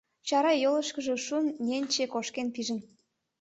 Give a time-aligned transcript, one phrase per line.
[0.27, 2.79] Чара йолышкыжо шун ненче кошкен пижын.